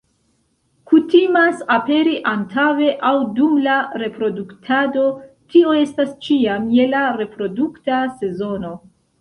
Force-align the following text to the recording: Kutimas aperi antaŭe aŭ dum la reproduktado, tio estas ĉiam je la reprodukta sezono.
Kutimas 0.91 1.59
aperi 1.73 2.13
antaŭe 2.31 2.87
aŭ 3.11 3.13
dum 3.41 3.53
la 3.67 3.75
reproduktado, 4.05 5.05
tio 5.53 5.77
estas 5.85 6.19
ĉiam 6.29 6.67
je 6.79 6.91
la 6.97 7.07
reprodukta 7.23 8.05
sezono. 8.25 8.75